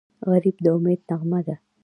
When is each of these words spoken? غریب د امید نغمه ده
غریب 0.29 0.55
د 0.63 0.65
امید 0.75 0.99
نغمه 1.09 1.39
ده 1.47 1.55